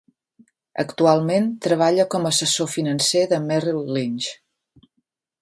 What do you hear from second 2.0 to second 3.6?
com a assessor financer de